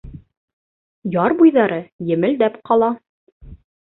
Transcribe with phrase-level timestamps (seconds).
[1.15, 1.77] Яр буйҙары
[2.11, 2.89] емелдәп ҡала.